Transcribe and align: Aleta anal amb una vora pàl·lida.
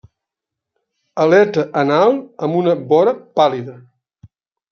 Aleta 1.25 1.65
anal 1.81 2.17
amb 2.47 2.59
una 2.63 2.75
vora 2.95 3.15
pàl·lida. 3.43 3.79